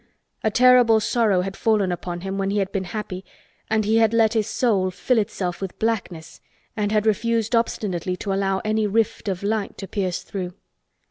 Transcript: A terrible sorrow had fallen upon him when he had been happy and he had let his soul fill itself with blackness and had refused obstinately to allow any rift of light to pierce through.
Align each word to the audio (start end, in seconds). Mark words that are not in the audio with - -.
A 0.43 0.49
terrible 0.49 0.99
sorrow 0.99 1.41
had 1.41 1.55
fallen 1.55 1.91
upon 1.91 2.21
him 2.21 2.39
when 2.39 2.49
he 2.49 2.57
had 2.57 2.71
been 2.71 2.85
happy 2.85 3.23
and 3.69 3.85
he 3.85 3.97
had 3.97 4.15
let 4.15 4.33
his 4.33 4.47
soul 4.47 4.89
fill 4.89 5.19
itself 5.19 5.61
with 5.61 5.77
blackness 5.77 6.41
and 6.75 6.91
had 6.91 7.05
refused 7.05 7.55
obstinately 7.55 8.17
to 8.17 8.33
allow 8.33 8.61
any 8.65 8.87
rift 8.87 9.27
of 9.27 9.43
light 9.43 9.77
to 9.77 9.87
pierce 9.87 10.23
through. 10.23 10.55